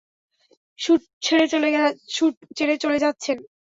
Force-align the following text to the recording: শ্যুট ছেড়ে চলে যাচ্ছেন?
শ্যুট 0.79 1.01
ছেড়ে 2.57 2.75
চলে 2.83 2.97
যাচ্ছেন? 3.03 3.37